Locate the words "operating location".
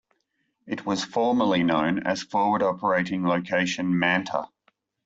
2.63-3.99